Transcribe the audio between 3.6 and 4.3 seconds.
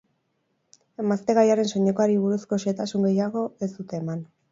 ez dute eman.